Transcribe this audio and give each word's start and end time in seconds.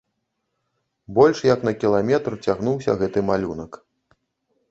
Больш 1.17 1.37
як 1.47 1.59
на 1.69 1.73
кіламетр 1.83 2.33
цягнуўся 2.45 2.91
гэты 3.01 3.19
малюнак. 3.29 3.71